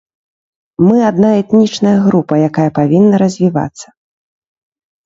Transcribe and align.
Мы 0.87 0.97
адна 1.09 1.29
этнічная 1.41 1.93
група, 2.09 2.33
якая 2.49 2.67
павінна 2.79 3.15
развівацца. 3.25 3.87